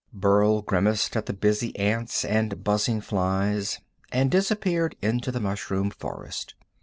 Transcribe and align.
Burl 0.11 0.63
grimaced 0.63 1.15
at 1.15 1.27
the 1.27 1.33
busy 1.33 1.77
ants 1.77 2.25
and 2.25 2.63
buzzing 2.63 3.01
flies, 3.01 3.79
and 4.11 4.31
disappeared 4.31 4.95
into 4.99 5.31
the 5.31 5.39
mushroom 5.39 5.91
forest. 5.91 6.55